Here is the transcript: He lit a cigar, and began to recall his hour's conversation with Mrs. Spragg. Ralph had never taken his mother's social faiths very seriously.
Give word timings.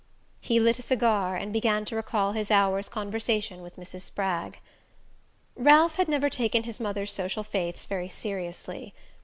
He 0.39 0.59
lit 0.59 0.79
a 0.79 0.81
cigar, 0.81 1.35
and 1.35 1.53
began 1.53 1.85
to 1.85 1.95
recall 1.95 2.31
his 2.31 2.49
hour's 2.49 2.89
conversation 2.89 3.61
with 3.61 3.75
Mrs. 3.75 4.01
Spragg. 4.01 4.57
Ralph 5.55 5.93
had 5.97 6.07
never 6.07 6.27
taken 6.27 6.63
his 6.63 6.79
mother's 6.79 7.11
social 7.13 7.43
faiths 7.43 7.85
very 7.85 8.09
seriously. 8.09 8.95